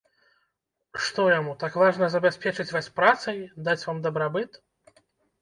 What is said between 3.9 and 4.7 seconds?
дабрабыт?